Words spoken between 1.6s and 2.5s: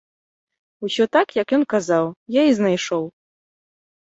казаў, я